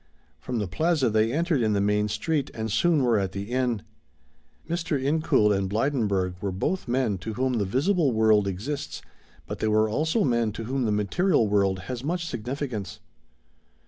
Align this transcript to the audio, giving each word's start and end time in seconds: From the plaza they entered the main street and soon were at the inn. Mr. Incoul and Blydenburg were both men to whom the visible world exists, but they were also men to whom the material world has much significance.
From 0.39 0.57
the 0.57 0.67
plaza 0.67 1.11
they 1.11 1.31
entered 1.31 1.61
the 1.61 1.79
main 1.79 2.07
street 2.07 2.49
and 2.55 2.71
soon 2.71 3.03
were 3.03 3.19
at 3.19 3.33
the 3.33 3.51
inn. 3.51 3.83
Mr. 4.67 4.99
Incoul 4.99 5.55
and 5.55 5.69
Blydenburg 5.69 6.41
were 6.41 6.51
both 6.51 6.87
men 6.87 7.19
to 7.19 7.33
whom 7.35 7.59
the 7.59 7.65
visible 7.65 8.11
world 8.11 8.47
exists, 8.47 9.03
but 9.45 9.59
they 9.59 9.67
were 9.67 9.87
also 9.87 10.23
men 10.23 10.53
to 10.53 10.63
whom 10.63 10.85
the 10.85 10.91
material 10.91 11.47
world 11.47 11.81
has 11.81 12.03
much 12.03 12.25
significance. 12.25 12.99